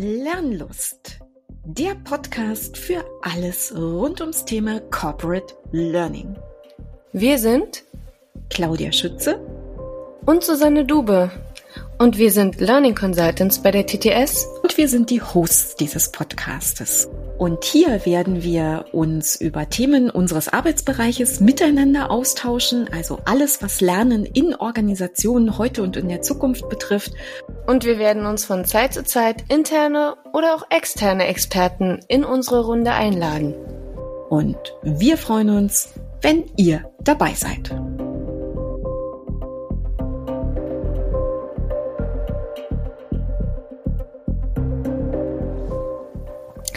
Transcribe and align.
Lernlust, 0.00 1.18
der 1.64 1.96
Podcast 1.96 2.76
für 2.76 3.04
alles 3.20 3.74
rund 3.76 4.20
ums 4.20 4.44
Thema 4.44 4.78
Corporate 4.78 5.56
Learning. 5.72 6.36
Wir 7.12 7.36
sind 7.36 7.82
Claudia 8.48 8.92
Schütze 8.92 9.40
und 10.24 10.44
Susanne 10.44 10.84
Dube 10.84 11.32
und 11.98 12.16
wir 12.16 12.30
sind 12.30 12.60
Learning 12.60 12.94
Consultants 12.94 13.60
bei 13.60 13.72
der 13.72 13.86
TTS 13.86 14.46
und 14.62 14.76
wir 14.78 14.88
sind 14.88 15.10
die 15.10 15.20
Hosts 15.20 15.74
dieses 15.74 16.12
Podcastes. 16.12 17.08
Und 17.38 17.64
hier 17.64 18.04
werden 18.06 18.42
wir 18.42 18.86
uns 18.92 19.40
über 19.40 19.68
Themen 19.68 20.10
unseres 20.10 20.48
Arbeitsbereiches 20.48 21.40
miteinander 21.40 22.10
austauschen, 22.10 22.88
also 22.92 23.18
alles, 23.24 23.62
was 23.62 23.80
Lernen 23.80 24.24
in 24.24 24.54
Organisationen 24.54 25.58
heute 25.58 25.82
und 25.82 25.96
in 25.96 26.08
der 26.08 26.22
Zukunft 26.22 26.68
betrifft. 26.68 27.14
Und 27.68 27.84
wir 27.84 27.98
werden 27.98 28.24
uns 28.24 28.46
von 28.46 28.64
Zeit 28.64 28.94
zu 28.94 29.04
Zeit 29.04 29.44
interne 29.50 30.16
oder 30.32 30.54
auch 30.54 30.62
externe 30.70 31.26
Experten 31.26 32.00
in 32.08 32.24
unsere 32.24 32.64
Runde 32.64 32.92
einladen. 32.92 33.54
Und 34.30 34.56
wir 34.82 35.18
freuen 35.18 35.50
uns, 35.50 35.90
wenn 36.22 36.44
ihr 36.56 36.90
dabei 37.00 37.34
seid. 37.34 37.68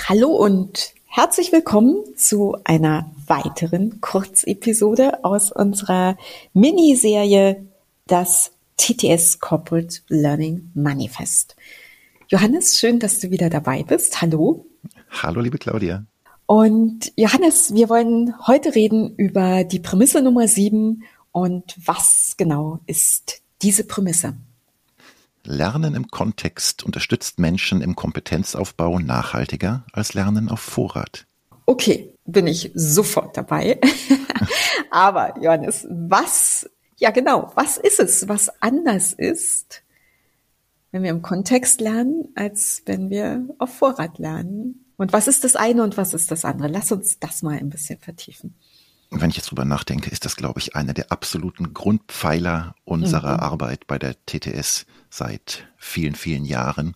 Hallo 0.10 0.28
und 0.32 0.94
herzlich 1.06 1.54
willkommen 1.54 2.04
zu 2.18 2.58
einer 2.66 3.10
weiteren 3.28 4.02
Kurzepisode 4.02 5.24
aus 5.24 5.54
unserer 5.54 6.18
Miniserie 6.52 7.66
Das 8.08 8.52
TTS 8.82 9.40
Corporate 9.40 10.02
Learning 10.08 10.72
Manifest. 10.74 11.56
Johannes, 12.30 12.80
schön, 12.80 13.00
dass 13.00 13.20
du 13.20 13.30
wieder 13.30 13.52
dabei 13.52 13.84
bist. 13.84 14.24
Hallo. 14.24 14.66
Hallo, 15.22 15.40
liebe 15.40 15.60
Claudia. 15.60 16.04
Und 16.48 17.14
Johannes, 17.16 17.76
wir 17.76 17.90
wollen 17.90 18.34
heute 18.48 18.74
reden 18.74 19.16
über 19.18 19.64
die 19.64 19.80
Prämisse 19.80 20.24
Nummer 20.24 20.48
sieben 20.48 21.04
und 21.32 21.76
was 21.86 22.34
genau 22.38 22.80
ist 22.88 23.44
diese 23.62 23.84
Prämisse? 23.84 24.34
Lernen 25.44 25.94
im 25.94 26.08
Kontext 26.08 26.82
unterstützt 26.84 27.38
Menschen 27.38 27.82
im 27.82 27.96
Kompetenzaufbau 27.96 28.98
nachhaltiger 28.98 29.86
als 29.94 30.16
Lernen 30.16 30.50
auf 30.50 30.60
Vorrat. 30.60 31.28
Okay, 31.68 32.16
bin 32.26 32.48
ich 32.48 32.72
sofort 32.74 33.38
dabei. 33.38 33.80
Aber 34.90 35.40
Johannes, 35.40 35.86
was, 35.88 36.68
ja 37.02 37.12
genau, 37.12 37.52
was 37.56 37.78
ist 37.78 38.00
es, 38.00 38.30
was 38.30 38.50
anders 38.62 39.12
ist, 39.12 39.84
wenn 40.92 41.04
wir 41.04 41.10
im 41.10 41.22
Kontext 41.22 41.82
lernen, 41.82 42.30
als 42.36 42.84
wenn 42.86 43.10
wir 43.10 43.46
auf 43.58 43.74
Vorrat 43.76 44.18
lernen? 44.20 44.86
Und 44.98 45.12
was 45.12 45.28
ist 45.28 45.44
das 45.44 45.56
eine 45.56 45.84
und 45.84 45.98
was 45.98 46.14
ist 46.14 46.32
das 46.32 46.46
andere? 46.46 46.68
Lass 46.68 46.92
uns 46.92 47.20
das 47.20 47.42
mal 47.42 47.58
ein 47.58 47.70
bisschen 47.70 48.00
vertiefen 48.00 48.56
wenn 49.12 49.30
ich 49.30 49.36
jetzt 49.36 49.52
drüber 49.52 49.66
nachdenke, 49.66 50.10
ist 50.10 50.24
das, 50.24 50.38
glaube 50.38 50.60
ich, 50.60 50.76
einer 50.76 50.94
der 50.94 51.12
absoluten 51.12 51.74
Grundpfeiler 51.74 52.76
unserer 52.86 53.36
mhm. 53.36 53.40
Arbeit 53.42 53.86
bei 53.86 54.00
der 54.00 54.16
TTS 54.26 54.86
seit 55.10 55.68
vielen, 55.76 56.16
vielen 56.16 56.46
Jahren, 56.46 56.96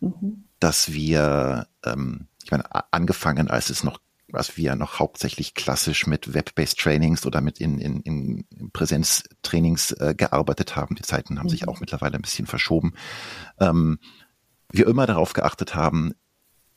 mhm. 0.00 0.44
dass 0.58 0.92
wir, 0.92 1.68
ähm, 1.84 2.26
ich 2.44 2.50
meine, 2.50 2.64
angefangen, 2.92 3.48
als 3.48 3.70
es 3.70 3.84
noch 3.84 4.00
was 4.32 4.56
wir 4.56 4.74
noch 4.74 4.98
hauptsächlich 4.98 5.54
klassisch 5.54 6.06
mit 6.06 6.34
Web-based 6.34 6.78
Trainings 6.78 7.26
oder 7.26 7.40
mit 7.40 7.60
in, 7.60 7.78
in, 7.78 8.00
in 8.00 8.70
Präsenztrainings 8.72 9.92
äh, 9.92 10.14
gearbeitet 10.16 10.74
haben. 10.74 10.94
Die 10.94 11.02
Zeiten 11.02 11.38
haben 11.38 11.46
mhm. 11.46 11.50
sich 11.50 11.68
auch 11.68 11.80
mittlerweile 11.80 12.16
ein 12.16 12.22
bisschen 12.22 12.46
verschoben. 12.46 12.94
Ähm, 13.60 13.98
wir 14.70 14.86
immer 14.86 15.06
darauf 15.06 15.34
geachtet 15.34 15.74
haben, 15.74 16.14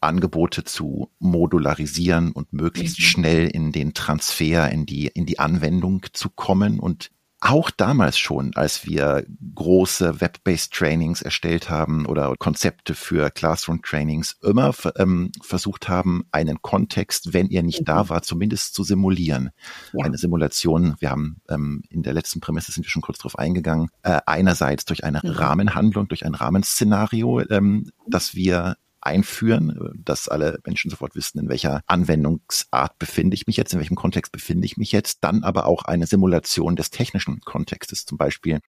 Angebote 0.02 0.64
zu 0.66 1.12
modularisieren 1.20 2.32
und 2.32 2.54
möglichst 2.54 3.00
mhm. 3.00 3.04
schnell 3.04 3.48
in 3.48 3.72
den 3.72 3.94
Transfer, 3.94 4.70
in 4.70 4.86
die, 4.86 5.08
in 5.08 5.26
die 5.26 5.40
Anwendung 5.40 6.06
zu 6.14 6.30
kommen 6.30 6.80
und 6.80 7.12
auch 7.46 7.70
damals 7.70 8.18
schon, 8.18 8.56
als 8.56 8.86
wir 8.86 9.24
große 9.54 10.20
Web-based 10.20 10.74
Trainings 10.74 11.22
erstellt 11.22 11.70
haben 11.70 12.06
oder 12.08 12.34
Konzepte 12.40 12.96
für 12.96 13.30
Classroom-Trainings, 13.30 14.38
immer 14.42 14.74
ähm, 14.98 15.32
versucht 15.42 15.88
haben, 15.88 16.26
einen 16.32 16.62
Kontext, 16.64 17.34
wenn 17.34 17.50
er 17.50 17.62
nicht 17.62 17.82
mhm. 17.82 17.86
da 17.86 18.10
war, 18.10 18.24
zumindest 18.24 18.74
zu 18.74 18.84
simulieren. 18.84 19.52
Ja. 19.94 20.06
Eine 20.06 20.18
Simulation, 20.18 20.96
wir 21.00 21.12
haben 21.12 21.42
ähm, 21.48 21.84
in 21.90 22.02
der 22.02 22.14
letzten 22.14 22.40
Prämisse 22.40 22.72
sind 22.72 22.86
wir 22.86 22.90
schon 22.90 23.04
kurz 23.04 23.20
drauf 23.20 23.38
eingegangen, 23.38 23.90
äh, 24.02 24.20
einerseits 24.26 24.86
durch 24.86 25.04
eine 25.04 25.22
mhm. 25.24 25.30
Rahmenhandlung, 25.30 26.08
durch 26.08 26.26
ein 26.26 26.34
Rahmenszenario, 26.34 27.42
ähm, 27.50 27.92
dass 28.08 28.34
wir 28.34 28.76
einführen, 29.06 29.94
dass 30.04 30.28
alle 30.28 30.60
Menschen 30.66 30.90
sofort 30.90 31.16
wissen, 31.16 31.40
in 31.40 31.50
welcher 31.50 31.82
Anwendungsart 31.88 32.98
befinde 33.00 33.36
ich 33.36 33.48
mich 33.48 33.58
jetzt, 33.58 33.74
in 33.74 33.80
welchem 33.80 33.96
Kontext 33.96 34.32
befinde 34.32 34.66
ich 34.66 34.78
mich 34.78 34.92
jetzt, 34.92 35.20
dann 35.24 35.44
aber 35.44 35.66
auch 35.66 35.84
eine 35.84 36.08
Simulation 36.08 36.76
des 36.76 36.90
technischen 36.90 37.42
Kontextes, 37.42 38.06
zum 38.06 38.18
Beispiel 38.18 38.60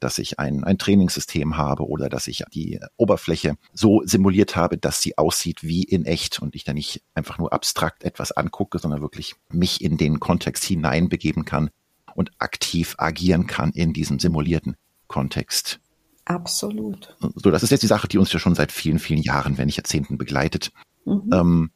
dass 0.00 0.18
ich 0.18 0.38
ein, 0.38 0.64
ein 0.64 0.76
Trainingssystem 0.76 1.56
habe 1.56 1.88
oder 1.88 2.10
dass 2.10 2.26
ich 2.26 2.44
die 2.52 2.78
Oberfläche 2.96 3.56
so 3.72 4.02
simuliert 4.04 4.54
habe, 4.54 4.76
dass 4.76 5.00
sie 5.00 5.16
aussieht 5.16 5.62
wie 5.62 5.82
in 5.82 6.04
echt 6.04 6.40
und 6.40 6.54
ich 6.54 6.64
da 6.64 6.74
nicht 6.74 7.02
einfach 7.14 7.38
nur 7.38 7.54
abstrakt 7.54 8.04
etwas 8.04 8.30
angucke, 8.32 8.78
sondern 8.78 9.00
wirklich 9.00 9.34
mich 9.48 9.80
in 9.80 9.96
den 9.96 10.20
Kontext 10.20 10.64
hineinbegeben 10.64 11.46
kann 11.46 11.70
und 12.14 12.32
aktiv 12.38 12.96
agieren 12.98 13.46
kann 13.46 13.70
in 13.70 13.94
diesem 13.94 14.18
simulierten 14.18 14.76
Kontext. 15.06 15.80
Absolut. 16.24 17.16
So, 17.34 17.50
das 17.50 17.62
ist 17.62 17.70
jetzt 17.70 17.82
die 17.82 17.88
Sache, 17.88 18.08
die 18.08 18.18
uns 18.18 18.32
ja 18.32 18.38
schon 18.38 18.54
seit 18.54 18.72
vielen, 18.72 18.98
vielen 18.98 19.22
Jahren, 19.22 19.58
wenn 19.58 19.66
nicht 19.66 19.76
Jahrzehnten 19.76 20.16
begleitet. 20.16 20.72
Mhm. 21.04 21.30
Ähm, 21.32 21.70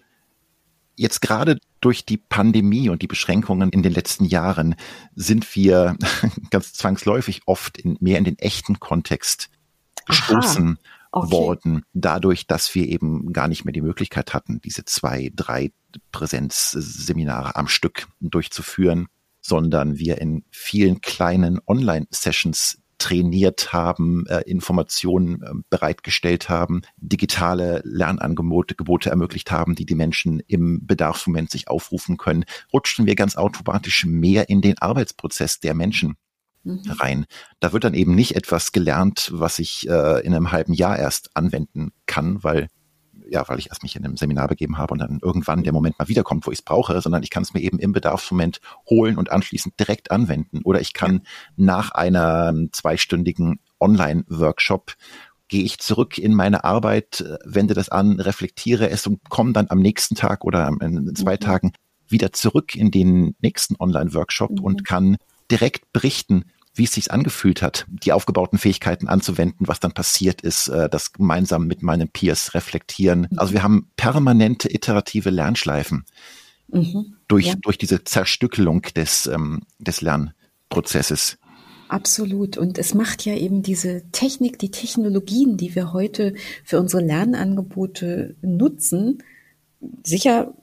jetzt 0.97 1.21
gerade 1.21 1.59
durch 1.81 2.05
die 2.05 2.17
Pandemie 2.17 2.89
und 2.89 3.03
die 3.03 3.07
Beschränkungen 3.07 3.71
in 3.71 3.83
den 3.83 3.93
letzten 3.93 4.25
Jahren 4.25 4.75
sind 5.15 5.55
wir 5.55 5.97
ganz 6.51 6.73
zwangsläufig 6.73 7.43
oft 7.47 7.79
in, 7.79 7.97
mehr 8.01 8.19
in 8.19 8.25
den 8.25 8.39
echten 8.39 8.81
Kontext 8.81 9.51
gestoßen 10.07 10.79
okay. 11.13 11.31
worden, 11.31 11.83
dadurch, 11.93 12.47
dass 12.47 12.75
wir 12.75 12.87
eben 12.87 13.33
gar 13.33 13.49
nicht 13.49 13.65
mehr 13.65 13.73
die 13.73 13.83
Möglichkeit 13.83 14.35
hatten, 14.35 14.61
diese 14.61 14.85
zwei, 14.85 15.31
drei 15.35 15.73
Präsenzseminare 16.11 17.57
am 17.57 17.69
Stück 17.69 18.09
durchzuführen, 18.21 19.09
sondern 19.41 19.99
wir 19.99 20.19
in 20.21 20.45
vielen 20.51 21.01
kleinen 21.01 21.61
Online-Sessions 21.67 22.79
trainiert 23.09 23.73
haben, 23.73 24.27
äh, 24.27 24.43
Informationen 24.43 25.43
äh, 25.43 25.53
bereitgestellt 25.71 26.49
haben, 26.49 26.83
digitale 26.99 27.81
Lernangebote 27.85 28.75
Gebote 28.75 29.09
ermöglicht 29.09 29.51
haben, 29.51 29.75
die 29.75 29.87
die 29.87 29.95
Menschen 29.95 30.41
im 30.47 30.87
Bedarfsmoment 30.87 31.51
sich 31.51 31.69
aufrufen 31.69 32.19
können, 32.19 32.45
rutschten 32.73 33.07
wir 33.07 33.15
ganz 33.15 33.37
automatisch 33.37 34.05
mehr 34.05 34.49
in 34.51 34.61
den 34.61 34.79
Arbeitsprozess 34.79 35.61
der 35.61 35.75
Menschen 35.75 36.17
mhm. 36.65 36.83
rein. 36.99 37.27
Da 37.61 37.73
wird 37.73 37.85
dann 37.85 37.95
eben 37.95 38.15
nicht 38.15 38.37
etwas 38.37 38.73
gelernt, 38.73 39.31
was 39.33 39.59
ich 39.59 39.89
äh, 39.89 40.21
in 40.21 40.35
einem 40.35 40.53
halben 40.53 40.75
Jahr 40.75 40.99
erst 40.99 41.31
anwenden 41.35 41.93
kann, 42.05 42.45
weil 42.45 42.69
ja, 43.31 43.49
weil 43.49 43.59
ich 43.59 43.69
erst 43.69 43.83
mich 43.83 43.97
in 43.97 44.05
einem 44.05 44.17
Seminar 44.17 44.49
begeben 44.49 44.79
habe 44.79 44.93
und 44.93 44.99
dann 44.99 45.19
irgendwann 45.23 45.63
der 45.63 45.73
Moment 45.73 45.99
mal 45.99 46.09
wiederkommt, 46.09 46.47
wo 46.47 46.51
ich 46.51 46.59
es 46.59 46.65
brauche, 46.65 47.01
sondern 47.01 47.23
ich 47.23 47.31
kann 47.31 47.43
es 47.43 47.55
mir 47.55 47.61
eben 47.61 47.79
im 47.79 47.93
Bedarfsmoment 47.93 48.61
holen 48.89 49.19
und 49.19 49.31
anschließend 49.31 49.79
direkt 49.79 50.11
anwenden. 50.11 50.63
Oder 50.65 50.81
ich 50.81 50.93
kann 50.93 51.23
nach 51.57 51.91
einer 51.93 52.55
zweistündigen 52.73 53.61
Online-Workshop 53.81 54.95
gehe 55.49 55.65
ich 55.65 55.79
zurück 55.79 56.19
in 56.19 56.35
meine 56.35 56.65
Arbeit, 56.65 57.21
äh, 57.23 57.39
wende 57.45 57.75
das 57.75 57.89
an, 57.89 58.21
reflektiere 58.21 58.91
es 58.91 59.07
und 59.07 59.29
komme 59.31 59.53
dann 59.53 59.67
am 59.71 59.81
nächsten 59.81 60.15
Tag 60.15 60.45
oder 60.45 60.71
in 60.81 61.15
zwei 61.15 61.35
mhm. 61.35 61.41
Tagen 61.41 61.73
wieder 62.07 62.33
zurück 62.33 62.75
in 62.75 62.91
den 62.91 63.35
nächsten 63.41 63.77
Online-Workshop 63.79 64.51
mhm. 64.51 64.65
und 64.65 64.85
kann 64.85 65.17
direkt 65.51 65.93
berichten, 65.93 66.45
wie 66.79 66.85
es 66.85 66.93
sich 66.93 67.11
angefühlt 67.11 67.61
hat, 67.63 67.87
die 67.89 68.13
aufgebauten 68.13 68.59
Fähigkeiten 68.59 69.09
anzuwenden, 69.09 69.67
was 69.69 69.81
dann 69.81 69.93
passiert 69.93 70.41
ist, 70.41 70.69
äh, 70.69 70.89
das 70.89 71.13
gemeinsam 71.13 71.67
mit 71.67 71.83
meinen 71.83 72.09
Peers 72.09 72.55
reflektieren. 72.55 73.29
Also 73.37 73.53
wir 73.53 73.63
haben 73.63 73.91
permanente 73.97 74.73
iterative 74.73 75.31
Lernschleifen 75.31 76.05
mhm. 76.69 77.17
durch, 77.27 77.47
ja. 77.47 77.55
durch 77.61 77.79
diese 77.79 78.05
Zerstückelung 78.05 78.83
des, 78.95 79.27
ähm, 79.27 79.63
des 79.79 80.01
Lernprozesses. 80.01 81.39
Absolut. 81.89 82.59
Und 82.59 82.79
es 82.79 82.95
macht 82.95 83.25
ja 83.25 83.35
eben 83.35 83.63
diese 83.63 84.03
Technik, 84.13 84.59
die 84.59 84.71
Technologien, 84.71 85.57
die 85.57 85.75
wir 85.75 85.93
heute 85.93 86.35
für 86.63 86.79
unsere 86.79 87.03
Lernangebote 87.03 88.37
nutzen, 88.43 89.23
sicher 90.05 90.55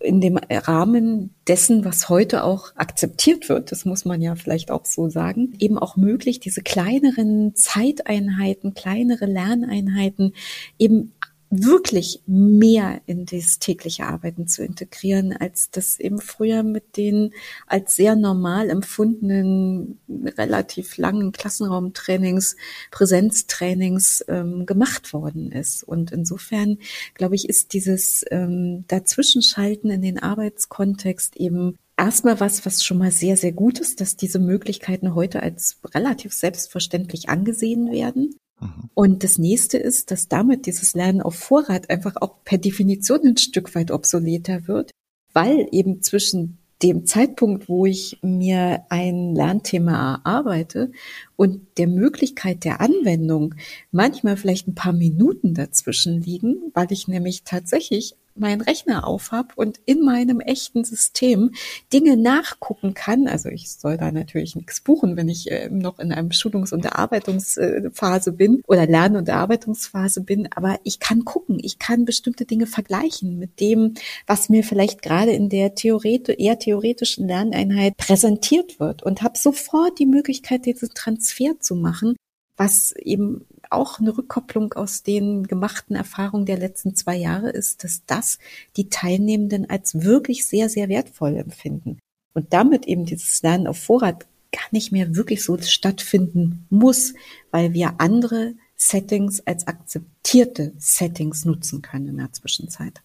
in 0.00 0.20
dem 0.20 0.36
Rahmen 0.36 1.34
dessen, 1.46 1.84
was 1.84 2.08
heute 2.08 2.44
auch 2.44 2.74
akzeptiert 2.76 3.48
wird, 3.48 3.72
das 3.72 3.84
muss 3.84 4.04
man 4.04 4.20
ja 4.20 4.34
vielleicht 4.34 4.70
auch 4.70 4.84
so 4.84 5.08
sagen, 5.08 5.54
eben 5.58 5.78
auch 5.78 5.96
möglich, 5.96 6.40
diese 6.40 6.62
kleineren 6.62 7.54
Zeiteinheiten, 7.54 8.74
kleinere 8.74 9.26
Lerneinheiten 9.26 10.34
eben 10.78 11.12
wirklich 11.54 12.22
mehr 12.26 13.02
in 13.04 13.26
das 13.26 13.58
tägliche 13.58 14.06
Arbeiten 14.06 14.48
zu 14.48 14.64
integrieren, 14.64 15.36
als 15.36 15.70
das 15.70 16.00
eben 16.00 16.18
früher 16.18 16.62
mit 16.62 16.96
den 16.96 17.34
als 17.66 17.94
sehr 17.94 18.16
normal 18.16 18.70
empfundenen, 18.70 20.00
relativ 20.38 20.96
langen 20.96 21.32
Klassenraumtrainings, 21.32 22.56
Präsenztrainings 22.90 24.24
ähm, 24.28 24.64
gemacht 24.64 25.12
worden 25.12 25.52
ist. 25.52 25.84
Und 25.84 26.10
insofern, 26.10 26.78
glaube 27.14 27.34
ich, 27.34 27.46
ist 27.46 27.74
dieses 27.74 28.24
ähm, 28.30 28.84
Dazwischenschalten 28.88 29.90
in 29.90 30.00
den 30.00 30.18
Arbeitskontext 30.18 31.36
eben 31.36 31.76
erstmal 31.98 32.40
was, 32.40 32.64
was 32.64 32.82
schon 32.82 32.96
mal 32.96 33.10
sehr, 33.10 33.36
sehr 33.36 33.52
gut 33.52 33.78
ist, 33.78 34.00
dass 34.00 34.16
diese 34.16 34.38
Möglichkeiten 34.38 35.14
heute 35.14 35.42
als 35.42 35.78
relativ 35.94 36.32
selbstverständlich 36.32 37.28
angesehen 37.28 37.92
werden. 37.92 38.36
Mhm. 38.62 38.90
Und 38.94 39.24
das 39.24 39.38
nächste 39.38 39.78
ist, 39.78 40.10
dass 40.10 40.28
damit 40.28 40.66
dieses 40.66 40.94
Lernen 40.94 41.20
auf 41.20 41.34
Vorrat 41.34 41.90
einfach 41.90 42.16
auch 42.20 42.44
per 42.44 42.58
Definition 42.58 43.20
ein 43.24 43.36
Stück 43.36 43.74
weit 43.74 43.90
obsoleter 43.90 44.68
wird, 44.68 44.90
weil 45.32 45.68
eben 45.72 46.02
zwischen 46.02 46.58
dem 46.82 47.06
Zeitpunkt, 47.06 47.68
wo 47.68 47.86
ich 47.86 48.18
mir 48.22 48.84
ein 48.88 49.34
Lernthema 49.34 50.16
erarbeite 50.16 50.90
und 51.36 51.60
der 51.78 51.86
Möglichkeit 51.86 52.64
der 52.64 52.80
Anwendung 52.80 53.54
manchmal 53.92 54.36
vielleicht 54.36 54.66
ein 54.66 54.74
paar 54.74 54.92
Minuten 54.92 55.54
dazwischen 55.54 56.20
liegen, 56.20 56.72
weil 56.74 56.90
ich 56.90 57.06
nämlich 57.06 57.44
tatsächlich 57.44 58.16
meinen 58.34 58.60
Rechner 58.60 59.06
aufhab 59.06 59.52
und 59.56 59.80
in 59.84 60.02
meinem 60.02 60.40
echten 60.40 60.84
System 60.84 61.52
Dinge 61.92 62.16
nachgucken 62.16 62.94
kann. 62.94 63.26
Also 63.26 63.48
ich 63.48 63.70
soll 63.70 63.96
da 63.96 64.10
natürlich 64.10 64.56
nichts 64.56 64.80
buchen, 64.80 65.16
wenn 65.16 65.28
ich 65.28 65.50
äh, 65.50 65.68
noch 65.70 65.98
in 65.98 66.12
einem 66.12 66.30
Schulungs- 66.30 66.72
und 66.72 66.84
Erarbeitungsphase 66.84 68.32
bin 68.32 68.62
oder 68.66 68.86
Lern- 68.86 69.16
und 69.16 69.28
Erarbeitungsphase 69.28 70.22
bin, 70.22 70.48
aber 70.52 70.78
ich 70.84 70.98
kann 70.98 71.24
gucken, 71.24 71.58
ich 71.62 71.78
kann 71.78 72.04
bestimmte 72.04 72.44
Dinge 72.44 72.66
vergleichen 72.66 73.38
mit 73.38 73.60
dem, 73.60 73.94
was 74.26 74.48
mir 74.48 74.64
vielleicht 74.64 75.02
gerade 75.02 75.32
in 75.32 75.48
der 75.48 75.74
Theoret 75.74 76.28
eher 76.28 76.58
theoretischen 76.58 77.26
Lerneinheit 77.26 77.96
präsentiert 77.96 78.80
wird 78.80 79.02
und 79.02 79.22
habe 79.22 79.38
sofort 79.38 79.98
die 79.98 80.06
Möglichkeit, 80.06 80.66
diesen 80.66 80.90
Transfer 80.94 81.58
zu 81.60 81.74
machen, 81.74 82.16
was 82.56 82.92
eben 82.92 83.44
auch 83.72 83.98
eine 83.98 84.16
Rückkopplung 84.16 84.72
aus 84.74 85.02
den 85.02 85.46
gemachten 85.46 85.96
Erfahrungen 85.96 86.46
der 86.46 86.58
letzten 86.58 86.94
zwei 86.94 87.16
Jahre 87.16 87.50
ist, 87.50 87.84
dass 87.84 88.02
das 88.06 88.38
die 88.76 88.88
Teilnehmenden 88.88 89.68
als 89.68 90.02
wirklich 90.02 90.46
sehr, 90.46 90.68
sehr 90.68 90.88
wertvoll 90.88 91.36
empfinden. 91.36 91.98
Und 92.34 92.52
damit 92.52 92.86
eben 92.86 93.04
dieses 93.04 93.42
Lernen 93.42 93.66
auf 93.66 93.78
Vorrat 93.78 94.26
gar 94.52 94.68
nicht 94.70 94.92
mehr 94.92 95.16
wirklich 95.16 95.44
so 95.44 95.58
stattfinden 95.58 96.66
muss, 96.70 97.14
weil 97.50 97.72
wir 97.72 97.94
andere 97.98 98.54
Settings 98.76 99.40
als 99.46 99.66
akzeptierte 99.66 100.72
Settings 100.78 101.44
nutzen 101.44 101.82
können 101.82 102.08
in 102.08 102.16
der 102.18 102.32
Zwischenzeit. 102.32 103.00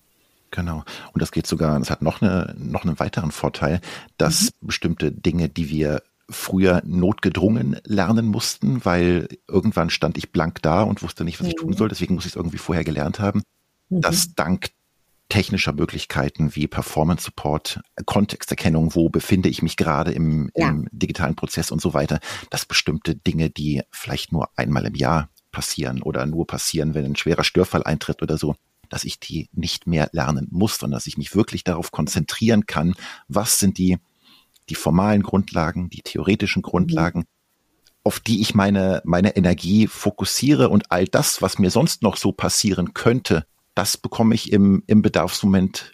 Genau. 0.52 0.84
Und 1.14 1.22
das 1.22 1.32
geht 1.32 1.46
sogar, 1.46 1.78
das 1.80 1.90
hat 1.90 2.02
noch, 2.02 2.22
eine, 2.22 2.56
noch 2.58 2.84
einen 2.84 3.00
weiteren 3.00 3.32
Vorteil, 3.32 3.82
dass 4.18 4.44
mhm. 4.44 4.68
bestimmte 4.68 5.12
Dinge, 5.12 5.50
die 5.50 5.70
wir 5.70 6.02
früher 6.30 6.82
notgedrungen 6.86 7.80
lernen 7.86 8.28
mussten, 8.28 8.84
weil 8.84 9.28
irgendwann 9.48 9.90
stand 9.90 10.18
ich 10.18 10.32
blank 10.32 10.62
da 10.62 10.84
und 10.84 11.02
wusste 11.02 11.24
nicht, 11.24 11.40
was 11.40 11.48
ich 11.48 11.56
tun 11.56 11.70
mhm. 11.70 11.78
soll. 11.78 11.90
Deswegen 11.90 12.16
muss 12.16 12.26
ich 12.26 12.32
es 12.32 12.36
irgendwie 12.36 12.58
vorher 12.58 12.84
gelernt 12.84 13.20
haben. 13.20 13.44
Mhm. 13.90 14.02
Das 14.02 14.36
dank 14.36 14.70
technischer 15.30 15.74
Möglichkeiten 15.74 16.56
wie 16.56 16.68
Performance 16.68 17.26
Support, 17.26 17.82
Kontexterkennung, 18.06 18.96
wo 18.96 19.10
befinde 19.10 19.50
ich 19.50 19.62
mich 19.62 19.76
gerade 19.76 20.12
im, 20.12 20.50
ja. 20.56 20.70
im 20.70 20.88
digitalen 20.92 21.36
Prozess 21.36 21.72
und 21.72 21.82
so 21.82 21.94
weiter, 21.94 22.20
dass 22.50 22.66
bestimmte 22.66 23.16
Dinge, 23.16 23.50
die 23.50 23.82
vielleicht 23.92 24.32
nur 24.32 24.50
einmal 24.56 24.86
im 24.86 24.96
Jahr 24.96 25.30
passieren 25.52 26.02
oder 26.02 26.26
nur 26.26 26.48
passieren, 26.48 26.94
wenn 26.94 27.06
ein 27.06 27.16
schwerer 27.16 27.44
Störfall 27.44 27.84
eintritt 27.84 28.22
oder 28.22 28.38
so, 28.38 28.56
dass 28.90 29.04
ich 29.04 29.20
die 29.20 29.50
nicht 29.52 29.86
mehr 29.86 30.10
lernen 30.14 30.48
muss, 30.50 30.78
sondern 30.78 30.98
dass 30.98 31.08
ich 31.08 31.18
mich 31.18 31.36
wirklich 31.36 31.64
darauf 31.64 31.92
konzentrieren 31.92 32.66
kann, 32.66 32.96
was 33.28 33.60
sind 33.60 33.78
die 33.78 33.98
die 34.70 34.76
formalen 34.76 35.24
Grundlagen, 35.24 35.90
die 35.90 36.02
theoretischen 36.02 36.62
Grundlagen, 36.62 37.20
mhm. 37.20 37.26
auf 38.04 38.20
die 38.20 38.42
ich 38.42 38.56
meine, 38.56 39.02
meine 39.06 39.36
Energie 39.36 39.88
fokussiere 39.88 40.70
und 40.70 40.92
all 40.92 41.06
das, 41.06 41.42
was 41.42 41.60
mir 41.60 41.70
sonst 41.70 42.04
noch 42.04 42.18
so 42.18 42.32
passieren 42.32 42.94
könnte, 42.94 43.46
das 43.76 43.98
bekomme 43.98 44.34
ich 44.36 44.52
im, 44.52 44.84
im 44.88 45.02
Bedarfsmoment 45.02 45.94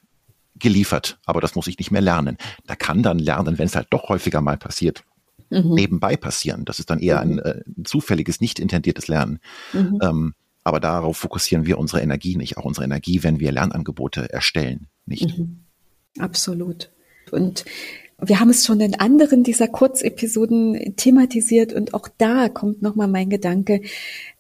geliefert. 0.56 1.20
Aber 1.26 1.42
das 1.42 1.56
muss 1.56 1.68
ich 1.68 1.78
nicht 1.78 1.92
mehr 1.92 2.02
lernen. 2.02 2.38
Da 2.66 2.76
kann 2.76 3.04
dann 3.04 3.20
lernen, 3.20 3.60
wenn 3.60 3.66
es 3.66 3.76
halt 3.76 3.88
doch 3.90 4.10
häufiger 4.10 4.42
mal 4.42 4.58
passiert, 4.58 5.04
mhm. 5.50 5.74
nebenbei 5.74 6.16
passieren. 6.16 6.66
Das 6.66 6.80
ist 6.80 6.90
dann 6.90 7.00
eher 7.00 7.20
ein, 7.20 7.34
mhm. 7.34 7.40
äh, 7.40 7.84
zufälliges, 7.84 8.40
nicht 8.40 8.60
intendiertes 8.60 9.08
Lernen. 9.08 9.40
Mhm. 9.74 10.00
Ähm, 10.02 10.34
aber 10.64 10.80
darauf 10.80 11.18
fokussieren 11.18 11.66
wir 11.66 11.78
unsere 11.78 12.02
Energie 12.02 12.38
nicht, 12.38 12.58
auch 12.58 12.64
unsere 12.64 12.86
Energie, 12.86 13.22
wenn 13.24 13.40
wir 13.40 13.52
Lernangebote 13.52 14.32
erstellen, 14.32 14.88
nicht. 15.06 15.38
Mhm. 15.38 15.66
Absolut. 16.20 16.90
Und 17.32 17.66
wir 18.26 18.40
haben 18.40 18.50
es 18.50 18.66
schon 18.66 18.80
in 18.80 19.00
anderen 19.00 19.44
dieser 19.44 19.68
Kurzepisoden 19.68 20.96
thematisiert 20.96 21.74
und 21.74 21.94
auch 21.94 22.08
da 22.18 22.50
kommt 22.50 22.82
nochmal 22.82 23.08
mein 23.08 23.30
Gedanke, 23.30 23.82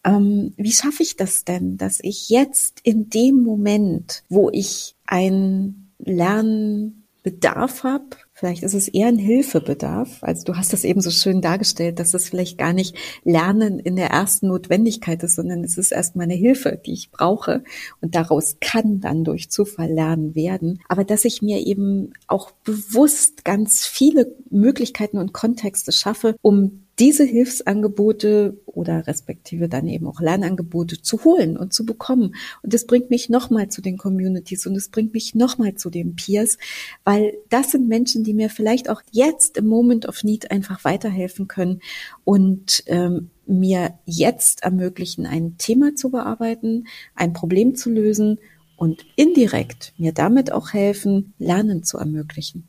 ähm, 0.03 0.53
wie 0.57 0.71
schaffe 0.71 1.03
ich 1.03 1.15
das 1.15 1.45
denn, 1.45 1.77
dass 1.77 1.99
ich 2.01 2.29
jetzt 2.29 2.79
in 2.83 3.09
dem 3.09 3.41
Moment, 3.43 4.23
wo 4.29 4.49
ich 4.51 4.95
ein 5.05 5.91
Lernbedarf 5.99 7.83
habe, 7.83 8.17
Vielleicht 8.43 8.63
ist 8.63 8.73
es 8.73 8.89
eher 8.89 9.07
ein 9.07 9.17
Hilfebedarf. 9.17 10.17
Also 10.19 10.43
du 10.43 10.57
hast 10.57 10.73
das 10.73 10.83
eben 10.83 10.99
so 10.99 11.11
schön 11.11 11.39
dargestellt, 11.39 11.97
dass 11.97 12.13
es 12.13 12.27
vielleicht 12.27 12.57
gar 12.57 12.73
nicht 12.73 12.93
Lernen 13.23 13.79
in 13.79 13.95
der 13.95 14.09
ersten 14.09 14.49
Notwendigkeit 14.49 15.23
ist, 15.23 15.35
sondern 15.35 15.63
es 15.63 15.77
ist 15.77 15.93
erstmal 15.93 16.25
eine 16.25 16.33
Hilfe, 16.33 16.77
die 16.85 16.91
ich 16.91 17.09
brauche. 17.09 17.63
Und 18.01 18.15
daraus 18.15 18.57
kann 18.59 18.99
dann 18.99 19.23
durch 19.23 19.49
Zufall 19.49 19.89
Lernen 19.89 20.35
werden. 20.35 20.81
Aber 20.89 21.05
dass 21.05 21.23
ich 21.23 21.41
mir 21.41 21.65
eben 21.65 22.11
auch 22.27 22.51
bewusst 22.65 23.45
ganz 23.45 23.85
viele 23.85 24.35
Möglichkeiten 24.49 25.19
und 25.19 25.31
Kontexte 25.31 25.93
schaffe, 25.93 26.35
um 26.41 26.83
diese 26.99 27.23
Hilfsangebote 27.23 28.57
oder 28.65 29.07
respektive 29.07 29.67
dann 29.67 29.87
eben 29.87 30.05
auch 30.07 30.21
Lernangebote 30.21 31.01
zu 31.01 31.23
holen 31.23 31.57
und 31.57 31.73
zu 31.73 31.85
bekommen. 31.85 32.35
Und 32.61 32.73
das 32.73 32.85
bringt 32.85 33.09
mich 33.09 33.29
nochmal 33.29 33.69
zu 33.69 33.81
den 33.81 33.97
Communities 33.97 34.67
und 34.67 34.75
es 34.75 34.89
bringt 34.89 35.13
mich 35.13 35.33
nochmal 35.33 35.73
zu 35.75 35.89
den 35.89 36.15
Peers, 36.15 36.57
weil 37.03 37.33
das 37.49 37.71
sind 37.71 37.87
Menschen, 37.87 38.23
die 38.23 38.33
mir 38.33 38.49
vielleicht 38.49 38.89
auch 38.89 39.01
jetzt 39.11 39.57
im 39.57 39.67
Moment 39.67 40.07
of 40.07 40.23
Need 40.23 40.51
einfach 40.51 40.83
weiterhelfen 40.83 41.47
können 41.47 41.81
und 42.23 42.83
ähm, 42.85 43.31
mir 43.45 43.97
jetzt 44.05 44.63
ermöglichen, 44.63 45.25
ein 45.25 45.57
Thema 45.57 45.95
zu 45.95 46.11
bearbeiten, 46.11 46.85
ein 47.15 47.33
Problem 47.33 47.75
zu 47.75 47.89
lösen 47.89 48.39
und 48.77 49.05
indirekt 49.15 49.93
mir 49.97 50.13
damit 50.13 50.51
auch 50.51 50.73
helfen, 50.73 51.33
Lernen 51.39 51.83
zu 51.83 51.97
ermöglichen. 51.97 52.67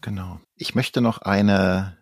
Genau. 0.00 0.40
Ich 0.56 0.74
möchte 0.74 1.00
noch 1.00 1.18
eine 1.18 1.96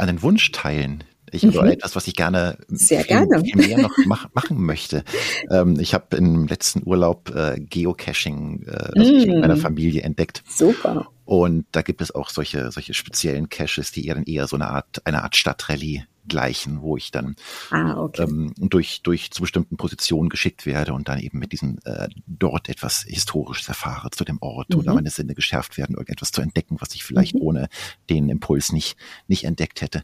einen 0.00 0.22
Wunsch 0.22 0.50
teilen. 0.52 1.04
Ich 1.32 1.44
mhm. 1.44 1.56
oder 1.56 1.72
etwas, 1.72 1.94
was 1.94 2.08
ich 2.08 2.14
gerne, 2.14 2.58
Sehr 2.68 3.04
viel, 3.04 3.26
gerne. 3.26 3.44
viel 3.44 3.56
mehr 3.56 3.78
noch 3.78 3.96
mach, 4.06 4.28
machen 4.34 4.60
möchte. 4.60 5.04
Ähm, 5.48 5.78
ich 5.78 5.94
habe 5.94 6.16
im 6.16 6.48
letzten 6.48 6.82
Urlaub 6.84 7.30
äh, 7.34 7.60
Geocaching 7.60 8.64
äh, 8.66 8.98
also 8.98 9.12
mm. 9.12 9.16
mit 9.16 9.40
meiner 9.40 9.56
Familie 9.56 10.02
entdeckt. 10.02 10.42
Super. 10.48 11.08
Und 11.24 11.66
da 11.70 11.82
gibt 11.82 12.00
es 12.00 12.12
auch 12.12 12.30
solche 12.30 12.72
solche 12.72 12.94
speziellen 12.94 13.48
Caches, 13.48 13.92
die 13.92 14.08
eher 14.08 14.20
eher 14.26 14.48
so 14.48 14.56
eine 14.56 14.70
Art 14.70 15.02
eine 15.04 15.22
Art 15.22 15.36
Stadtrallye 15.36 16.04
gleichen, 16.30 16.80
wo 16.80 16.96
ich 16.96 17.10
dann 17.10 17.36
ah, 17.70 17.98
okay. 17.98 18.22
ähm, 18.22 18.54
durch, 18.56 19.02
durch 19.02 19.30
zu 19.30 19.42
bestimmten 19.42 19.76
Positionen 19.76 20.30
geschickt 20.30 20.64
werde 20.64 20.94
und 20.94 21.08
dann 21.08 21.18
eben 21.18 21.38
mit 21.38 21.52
diesem 21.52 21.78
äh, 21.84 22.08
dort 22.26 22.70
etwas 22.70 23.02
Historisches 23.02 23.68
erfahre 23.68 24.10
zu 24.10 24.24
dem 24.24 24.38
Ort 24.40 24.70
mhm. 24.70 24.78
oder 24.78 24.94
meine 24.94 25.10
Sinne 25.10 25.34
geschärft 25.34 25.76
werden, 25.76 25.96
irgendetwas 25.96 26.32
zu 26.32 26.40
entdecken, 26.40 26.78
was 26.80 26.94
ich 26.94 27.04
vielleicht 27.04 27.34
mhm. 27.34 27.42
ohne 27.42 27.68
den 28.08 28.30
Impuls 28.30 28.72
nicht, 28.72 28.96
nicht 29.28 29.44
entdeckt 29.44 29.82
hätte. 29.82 30.02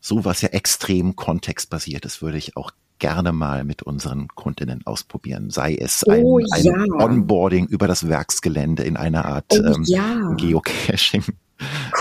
So 0.00 0.24
was 0.24 0.40
ja 0.40 0.48
extrem 0.48 1.16
kontextbasiert 1.16 2.06
ist, 2.06 2.22
würde 2.22 2.38
ich 2.38 2.56
auch 2.56 2.70
gerne 2.98 3.32
mal 3.32 3.64
mit 3.64 3.82
unseren 3.82 4.28
Kundinnen 4.28 4.86
ausprobieren. 4.86 5.50
Sei 5.50 5.74
es 5.74 6.04
ein, 6.04 6.22
oh, 6.22 6.38
ein 6.38 6.64
ja. 6.64 6.74
Onboarding 6.98 7.66
über 7.66 7.88
das 7.88 8.08
Werksgelände 8.08 8.84
in 8.84 8.96
einer 8.96 9.24
Art 9.24 9.46
oh, 9.50 9.56
ähm, 9.56 9.82
ja. 9.84 10.34
Geocaching 10.36 11.24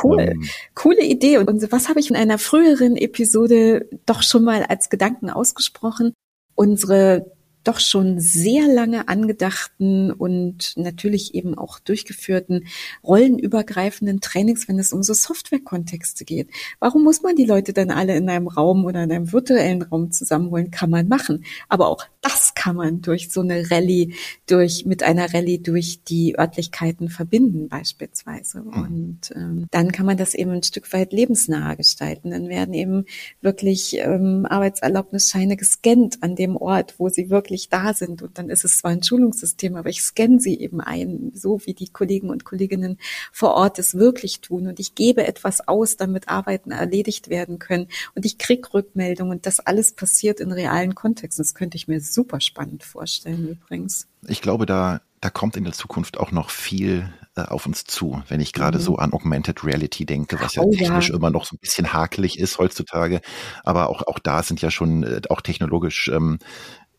Cool, 0.04 0.22
ähm, 0.22 0.44
coole 0.76 1.04
Idee. 1.04 1.38
Und 1.38 1.72
was 1.72 1.90
habe 1.90 2.00
ich 2.00 2.10
in 2.10 2.16
einer 2.16 2.38
früheren 2.38 2.96
Episode 2.96 3.88
doch 4.06 4.24
schon 4.24 4.44
mal 4.44 4.64
als 4.64 4.90
Gedanken 4.90 5.30
ausgesprochen? 5.30 6.14
Unsere 6.56 7.32
doch 7.64 7.80
schon 7.80 8.20
sehr 8.20 8.68
lange 8.68 9.08
angedachten 9.08 10.12
und 10.12 10.74
natürlich 10.78 11.36
eben 11.36 11.58
auch 11.58 11.80
durchgeführten 11.80 12.68
rollenübergreifenden 13.04 14.22
Trainings, 14.22 14.68
wenn 14.68 14.80
es 14.80 14.94
um 14.94 15.04
so 15.04 15.14
Softwarekontexte 15.14 16.26
geht. 16.26 16.50
Warum 16.80 17.04
muss 17.04 17.22
man 17.22 17.36
die 17.36 17.46
Leute 17.46 17.74
dann 17.74 17.92
alle 17.92 18.16
in 18.16 18.30
einem 18.30 18.48
Raum 18.48 18.86
oder 18.86 19.04
in 19.04 19.12
einem 19.12 19.32
virtuellen 19.32 19.82
Raum 19.82 20.12
zusammenholen? 20.12 20.72
Kann 20.72 20.90
man 20.90 21.08
machen. 21.08 21.44
Aber 21.68 21.88
auch 21.88 22.06
das 22.22 22.54
kann 22.56 22.76
man 22.76 23.02
durch 23.02 23.32
so 23.32 23.42
eine 23.42 23.70
Rallye, 23.70 24.14
durch, 24.48 24.86
mit 24.86 25.04
einer 25.04 25.34
Rallye 25.34 25.60
durch 25.60 26.04
die 26.04 26.38
Örtlichkeiten 26.38 27.10
verbinden 27.10 27.68
beispielsweise. 27.70 28.62
Mhm. 28.62 28.74
Und 28.74 29.20
ähm, 29.36 29.68
dann 29.72 29.92
kann 29.92 30.06
man 30.06 30.18
das 30.18 30.34
eben 30.34 30.52
ein 30.52 30.64
Stück 30.64 30.92
weit 30.94 31.12
lebensnah 31.12 31.76
gestalten. 31.76 32.32
Dann 32.32 32.48
werden 32.48 32.74
eben 32.74 33.06
wirklich 33.42 33.98
ähm, 33.98 34.46
Arbeitserlaubnisscheine 34.46 35.58
gescannt 35.58 36.22
an 36.22 36.36
dem 36.36 36.56
Ort, 36.56 36.96
wo 36.98 37.10
sie 37.10 37.30
wirklich 37.30 37.49
täglich 37.50 37.70
da 37.70 37.94
sind. 37.94 38.22
Und 38.22 38.38
dann 38.38 38.50
ist 38.50 38.64
es 38.64 38.80
zwar 38.80 38.92
ein 38.92 39.04
Schulungssystem, 39.04 39.76
aber 39.76 39.90
ich 39.90 40.02
scanne 40.02 40.40
sie 40.40 40.60
eben 40.60 40.82
ein, 40.82 41.32
so 41.34 41.60
wie 41.66 41.74
die 41.74 41.90
Kollegen 41.90 42.30
und 42.30 42.46
Kolleginnen 42.46 43.00
vor 43.32 43.56
Ort 43.56 43.80
es 43.80 43.96
wirklich 43.96 44.42
tun. 44.42 44.68
Und 44.68 44.80
ich 44.80 44.96
gebe 44.96 45.26
etwas 45.26 45.68
aus, 45.68 45.98
damit 45.98 46.30
Arbeiten 46.30 46.72
erledigt 46.72 47.30
werden 47.30 47.60
können. 47.60 47.88
Und 48.16 48.26
ich 48.26 48.38
krieg 48.38 48.74
Rückmeldungen. 48.74 49.38
Und 49.38 49.46
das 49.46 49.60
alles 49.60 49.94
passiert 49.94 50.40
in 50.40 50.52
realen 50.52 50.96
Kontexten. 50.96 51.44
Das 51.44 51.56
könnte 51.56 51.78
ich 51.78 51.88
mir 51.88 52.02
super 52.02 52.40
spannend 52.40 52.84
vorstellen 52.84 53.50
übrigens. 53.50 54.08
Ich 54.28 54.42
glaube, 54.42 54.66
da 54.66 55.02
da 55.22 55.30
kommt 55.30 55.58
in 55.58 55.66
der 55.66 55.74
Zukunft 55.74 56.18
auch 56.18 56.32
noch 56.32 56.50
viel 56.50 57.12
äh, 57.36 57.42
auf 57.42 57.66
uns 57.66 57.84
zu, 57.84 58.24
wenn 58.30 58.40
ich 58.40 58.54
gerade 58.54 58.78
mhm. 58.78 58.84
so 58.84 58.96
an 58.98 59.14
Augmented 59.14 59.64
Reality 59.64 60.06
denke, 60.06 60.40
was 60.40 60.56
ja 60.56 60.64
oh, 60.64 60.72
technisch 60.72 61.10
ja. 61.10 61.16
immer 61.16 61.30
noch 61.30 61.46
so 61.46 61.56
ein 61.56 61.60
bisschen 61.60 61.92
hakelig 61.92 62.40
ist 62.40 62.58
heutzutage. 62.58 63.22
Aber 63.64 63.90
auch, 63.90 64.08
auch 64.08 64.20
da 64.20 64.44
sind 64.44 64.62
ja 64.62 64.72
schon 64.72 65.04
äh, 65.04 65.22
auch 65.30 65.42
technologisch 65.42 66.08
ähm, 66.08 66.40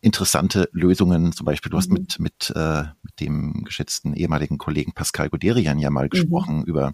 interessante 0.01 0.69
Lösungen. 0.71 1.31
Zum 1.31 1.45
Beispiel, 1.45 1.69
du 1.69 1.77
mhm. 1.77 1.79
hast 1.79 1.91
mit, 1.91 2.19
mit, 2.19 2.53
äh, 2.55 2.83
mit 3.01 3.19
dem 3.19 3.63
geschätzten 3.63 4.13
ehemaligen 4.13 4.57
Kollegen 4.57 4.93
Pascal 4.93 5.29
Goderian 5.29 5.79
ja 5.79 5.89
mal 5.89 6.05
mhm. 6.05 6.09
gesprochen 6.09 6.63
über 6.65 6.93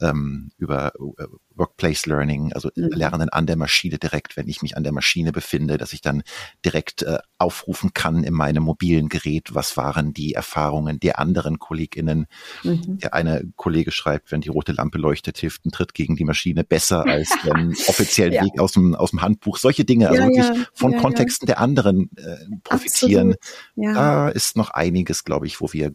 ähm, 0.00 0.50
über 0.58 0.92
äh, 0.94 1.24
Workplace 1.54 2.06
Learning, 2.06 2.52
also 2.52 2.70
mhm. 2.74 2.88
Lernen 2.88 3.28
an 3.28 3.46
der 3.46 3.56
Maschine 3.56 3.98
direkt, 3.98 4.36
wenn 4.36 4.48
ich 4.48 4.62
mich 4.62 4.76
an 4.76 4.82
der 4.82 4.92
Maschine 4.92 5.32
befinde, 5.32 5.78
dass 5.78 5.92
ich 5.92 6.00
dann 6.00 6.22
direkt 6.64 7.02
äh, 7.02 7.18
aufrufen 7.38 7.92
kann 7.94 8.24
in 8.24 8.34
meinem 8.34 8.62
mobilen 8.62 9.08
Gerät, 9.08 9.54
was 9.54 9.76
waren 9.76 10.12
die 10.12 10.34
Erfahrungen 10.34 11.00
der 11.00 11.18
anderen 11.18 11.58
KollegInnen. 11.58 12.26
Mhm. 12.62 12.98
Der 12.98 13.14
eine 13.14 13.44
Kollege 13.56 13.90
schreibt, 13.92 14.32
wenn 14.32 14.40
die 14.40 14.48
rote 14.48 14.72
Lampe 14.72 14.98
leuchtet, 14.98 15.38
hilft 15.38 15.66
ein 15.66 15.70
Tritt 15.70 15.94
gegen 15.94 16.16
die 16.16 16.24
Maschine 16.24 16.64
besser 16.64 17.04
als 17.06 17.30
der 17.44 17.54
offiziellen 17.88 18.32
ja. 18.32 18.44
Weg 18.44 18.58
aus 18.58 18.72
dem, 18.72 18.94
aus 18.94 19.10
dem 19.10 19.22
Handbuch. 19.22 19.58
Solche 19.58 19.84
Dinge, 19.84 20.08
also 20.08 20.22
ja, 20.22 20.28
wirklich 20.28 20.46
ja. 20.46 20.66
von 20.74 20.96
Kontexten 20.96 21.46
der 21.46 21.60
anderen 21.60 22.10
äh, 22.16 22.36
profitieren. 22.64 23.34
Da 23.76 24.28
ist 24.28 24.56
noch 24.56 24.70
einiges, 24.70 25.24
glaube 25.24 25.46
ich, 25.46 25.60
wo 25.60 25.72
wir 25.72 25.92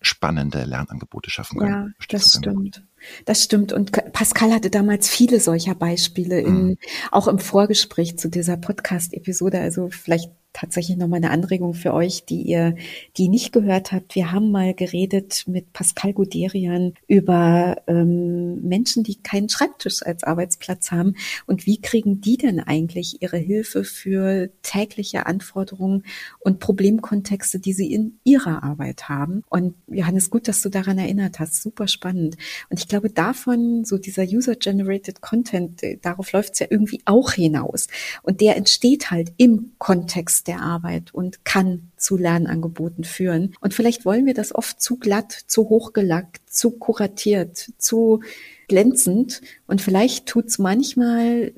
spannende 0.00 0.64
Lernangebote 0.64 1.30
schaffen 1.30 1.58
können. 1.58 1.94
Ja, 2.00 2.06
das 2.08 2.34
stimmt. 2.34 2.82
Das 3.24 3.42
stimmt. 3.42 3.72
Und 3.72 3.92
Pascal 4.12 4.52
hatte 4.52 4.70
damals 4.70 5.08
viele 5.08 5.40
solcher 5.40 5.74
Beispiele 5.74 6.40
in, 6.40 6.64
mhm. 6.64 6.78
auch 7.10 7.28
im 7.28 7.38
Vorgespräch 7.38 8.18
zu 8.18 8.28
dieser 8.28 8.56
Podcast-Episode. 8.56 9.60
Also 9.60 9.88
vielleicht 9.90 10.30
tatsächlich 10.52 10.96
nochmal 10.96 11.18
eine 11.18 11.30
Anregung 11.30 11.74
für 11.74 11.94
euch, 11.94 12.24
die 12.24 12.42
ihr, 12.42 12.74
die 13.16 13.28
nicht 13.28 13.52
gehört 13.52 13.92
habt. 13.92 14.14
Wir 14.14 14.32
haben 14.32 14.50
mal 14.50 14.74
geredet 14.74 15.44
mit 15.46 15.72
Pascal 15.72 16.12
Guderian 16.12 16.94
über 17.06 17.76
ähm, 17.86 18.62
Menschen, 18.62 19.02
die 19.02 19.22
keinen 19.22 19.48
Schreibtisch 19.48 20.02
als 20.02 20.24
Arbeitsplatz 20.24 20.90
haben 20.90 21.14
und 21.46 21.66
wie 21.66 21.80
kriegen 21.80 22.20
die 22.20 22.36
denn 22.36 22.60
eigentlich 22.60 23.22
ihre 23.22 23.38
Hilfe 23.38 23.84
für 23.84 24.50
tägliche 24.62 25.26
Anforderungen 25.26 26.04
und 26.40 26.60
Problemkontexte, 26.60 27.58
die 27.58 27.72
sie 27.72 27.92
in 27.92 28.18
ihrer 28.24 28.62
Arbeit 28.62 29.08
haben. 29.08 29.42
Und 29.48 29.74
Johannes, 29.88 30.30
gut, 30.30 30.48
dass 30.48 30.60
du 30.60 30.68
daran 30.68 30.98
erinnert 30.98 31.38
hast. 31.40 31.62
Super 31.62 31.88
spannend. 31.88 32.36
Und 32.68 32.80
ich 32.80 32.88
glaube, 32.88 33.10
davon, 33.10 33.84
so 33.84 33.98
dieser 33.98 34.24
User-Generated 34.24 35.20
Content, 35.20 35.82
äh, 35.82 35.98
darauf 36.00 36.32
läuft 36.32 36.54
es 36.54 36.58
ja 36.60 36.66
irgendwie 36.68 37.00
auch 37.04 37.32
hinaus. 37.32 37.88
Und 38.22 38.40
der 38.40 38.56
entsteht 38.56 39.10
halt 39.10 39.32
im 39.36 39.72
Kontext 39.78 40.41
der 40.44 40.60
Arbeit 40.60 41.12
und 41.14 41.44
kann 41.44 41.90
zu 41.96 42.16
Lernangeboten 42.16 43.04
führen. 43.04 43.54
Und 43.60 43.74
vielleicht 43.74 44.04
wollen 44.04 44.26
wir 44.26 44.34
das 44.34 44.54
oft 44.54 44.80
zu 44.80 44.96
glatt, 44.96 45.32
zu 45.32 45.68
hochgelackt, 45.68 46.42
zu 46.50 46.72
kuratiert, 46.72 47.72
zu 47.78 48.22
glänzend. 48.68 49.40
Und 49.66 49.80
vielleicht 49.80 50.26
tut's 50.26 50.58
manchmal 50.58 51.52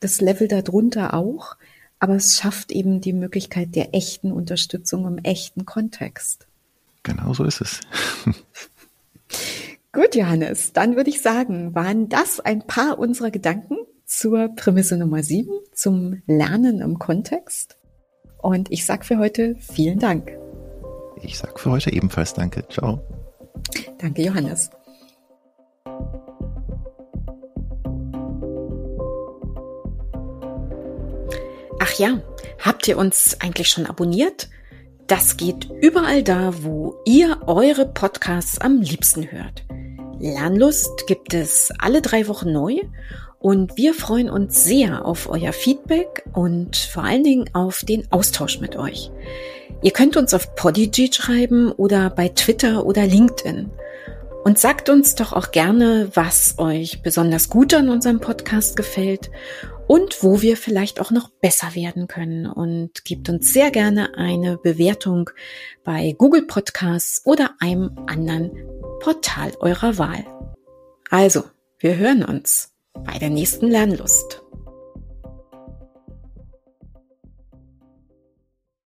das 0.00 0.20
Level 0.20 0.48
darunter 0.48 1.14
auch, 1.14 1.56
aber 1.98 2.16
es 2.16 2.36
schafft 2.36 2.72
eben 2.72 3.00
die 3.00 3.12
Möglichkeit 3.12 3.74
der 3.74 3.94
echten 3.94 4.32
Unterstützung 4.32 5.06
im 5.06 5.18
echten 5.18 5.66
Kontext. 5.66 6.46
Genau 7.02 7.34
so 7.34 7.44
ist 7.44 7.60
es. 7.60 7.80
Gut, 9.92 10.14
Johannes, 10.14 10.72
dann 10.72 10.96
würde 10.96 11.10
ich 11.10 11.20
sagen, 11.20 11.74
waren 11.74 12.08
das 12.08 12.40
ein 12.40 12.66
paar 12.66 12.98
unserer 12.98 13.30
Gedanken 13.30 13.76
zur 14.06 14.48
Prämisse 14.48 14.96
Nummer 14.96 15.22
sieben, 15.22 15.52
zum 15.72 16.22
Lernen 16.26 16.80
im 16.80 16.98
Kontext. 16.98 17.76
Und 18.42 18.70
ich 18.70 18.86
sage 18.86 19.04
für 19.04 19.18
heute 19.18 19.56
vielen 19.58 19.98
Dank. 19.98 20.32
Ich 21.22 21.38
sage 21.38 21.58
für 21.58 21.70
heute 21.70 21.92
ebenfalls 21.92 22.32
Danke. 22.32 22.66
Ciao. 22.68 23.00
Danke, 23.98 24.22
Johannes. 24.22 24.70
Ach 31.82 31.98
ja, 31.98 32.20
habt 32.58 32.88
ihr 32.88 32.96
uns 32.96 33.36
eigentlich 33.40 33.68
schon 33.68 33.86
abonniert? 33.86 34.48
Das 35.06 35.36
geht 35.36 35.68
überall 35.80 36.22
da, 36.22 36.62
wo 36.62 36.96
ihr 37.04 37.40
eure 37.46 37.86
Podcasts 37.86 38.58
am 38.58 38.80
liebsten 38.80 39.30
hört. 39.30 39.64
Lernlust 40.18 41.06
gibt 41.06 41.34
es 41.34 41.72
alle 41.78 42.00
drei 42.00 42.28
Wochen 42.28 42.52
neu 42.52 42.80
und 43.40 43.78
wir 43.78 43.94
freuen 43.94 44.28
uns 44.28 44.64
sehr 44.64 45.06
auf 45.06 45.30
euer 45.30 45.54
Feedback 45.54 46.24
und 46.34 46.76
vor 46.76 47.04
allen 47.04 47.24
Dingen 47.24 47.48
auf 47.54 47.80
den 47.82 48.06
Austausch 48.12 48.60
mit 48.60 48.76
euch. 48.76 49.10
Ihr 49.82 49.92
könnt 49.92 50.18
uns 50.18 50.34
auf 50.34 50.54
Podigy 50.54 51.10
schreiben 51.10 51.72
oder 51.72 52.10
bei 52.10 52.28
Twitter 52.28 52.84
oder 52.84 53.06
LinkedIn. 53.06 53.70
Und 54.44 54.58
sagt 54.58 54.88
uns 54.88 55.14
doch 55.14 55.32
auch 55.32 55.52
gerne, 55.52 56.10
was 56.14 56.58
euch 56.58 57.02
besonders 57.02 57.48
gut 57.48 57.74
an 57.74 57.88
unserem 57.88 58.20
Podcast 58.20 58.76
gefällt 58.76 59.30
und 59.86 60.22
wo 60.22 60.40
wir 60.40 60.56
vielleicht 60.56 61.00
auch 61.00 61.10
noch 61.10 61.30
besser 61.30 61.74
werden 61.74 62.08
können. 62.08 62.46
Und 62.46 63.04
gebt 63.06 63.28
uns 63.30 63.52
sehr 63.52 63.70
gerne 63.70 64.16
eine 64.16 64.58
Bewertung 64.58 65.30
bei 65.84 66.14
Google 66.16 66.46
Podcasts 66.46 67.22
oder 67.24 67.54
einem 67.58 67.96
anderen 68.06 68.50
Portal 69.00 69.52
eurer 69.60 69.96
Wahl. 69.96 70.26
Also, 71.10 71.44
wir 71.78 71.96
hören 71.96 72.22
uns 72.22 72.70
bei 73.04 73.18
der 73.18 73.30
nächsten 73.30 73.68
Lernlust. 73.68 74.42